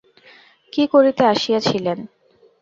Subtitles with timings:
[0.73, 1.97] কী করিতে আসিয়াছিলেন?